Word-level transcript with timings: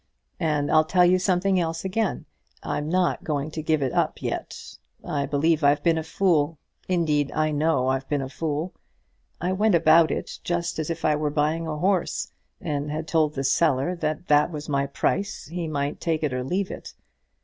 And 0.39 0.71
I'll 0.71 0.83
tell 0.83 1.05
you 1.05 1.19
something 1.19 1.59
else 1.59 1.85
again; 1.85 2.25
I'm 2.63 2.89
not 2.89 3.23
going 3.23 3.51
to 3.51 3.61
give 3.61 3.83
it 3.83 3.93
up 3.93 4.19
yet. 4.19 4.59
I 5.05 5.27
believe 5.27 5.63
I've 5.63 5.83
been 5.83 5.99
a 5.99 6.03
fool. 6.03 6.57
Indeed, 6.87 7.31
I 7.33 7.51
know 7.51 7.87
I've 7.89 8.09
been 8.09 8.23
a 8.23 8.27
fool. 8.27 8.73
I 9.39 9.51
went 9.51 9.75
about 9.75 10.09
it 10.09 10.39
just 10.43 10.79
as 10.79 10.89
if 10.89 11.05
I 11.05 11.15
were 11.15 11.29
buying 11.29 11.67
a 11.67 11.77
horse, 11.77 12.31
and 12.59 12.89
had 12.89 13.07
told 13.07 13.35
the 13.35 13.43
seller 13.43 13.95
that 13.97 14.27
that 14.27 14.49
was 14.49 14.67
my 14.67 14.87
price, 14.87 15.45
he 15.45 15.67
might 15.67 16.01
take 16.01 16.23
it 16.23 16.33
or 16.33 16.43
leave 16.43 16.71
it. 16.71 16.95